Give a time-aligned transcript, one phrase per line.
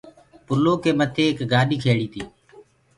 [0.45, 2.29] پلوُ ڪي مٿي ايڪ گآڏي کيڙيٚ تيٚ